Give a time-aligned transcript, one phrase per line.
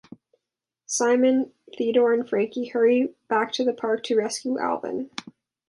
[0.87, 5.11] Simon, Theodore, and Frankie hurry back to the park to rescue Alvin.